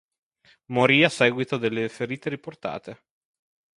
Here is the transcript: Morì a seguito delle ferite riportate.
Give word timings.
Morì 0.71 1.03
a 1.03 1.09
seguito 1.09 1.57
delle 1.57 1.87
ferite 1.87 2.29
riportate. 2.29 3.03